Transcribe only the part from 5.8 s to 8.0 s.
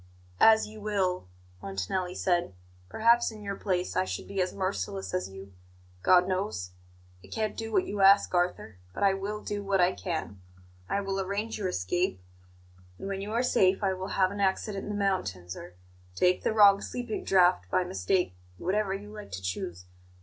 God knows. I can't do what